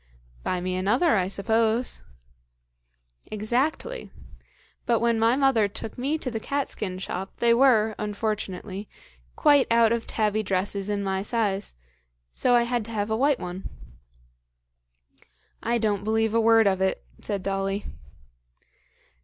"Buy 0.41 0.61
me 0.61 0.73
another, 0.75 1.15
I 1.15 1.27
suppose." 1.27 2.01
"Exactly. 3.29 4.09
But 4.87 4.99
when 4.99 5.19
my 5.19 5.35
mother 5.35 5.67
took 5.67 5.95
me 5.95 6.17
to 6.17 6.31
the 6.31 6.39
cat 6.39 6.71
skin 6.71 6.97
shop, 6.97 7.37
they 7.37 7.53
were, 7.53 7.93
unfortunately, 7.99 8.89
quite 9.35 9.67
out 9.69 9.91
of 9.91 10.07
tabby 10.07 10.41
dresses 10.41 10.89
in 10.89 11.03
my 11.03 11.21
size, 11.21 11.75
so 12.33 12.55
I 12.55 12.63
had 12.63 12.83
to 12.85 12.91
have 12.91 13.11
a 13.11 13.15
white 13.15 13.39
one." 13.39 13.69
"I 15.61 15.77
don't 15.77 16.03
believe 16.03 16.33
a 16.33 16.41
word 16.41 16.65
of 16.65 16.81
it," 16.81 17.03
said 17.21 17.43
Dolly. 17.43 17.85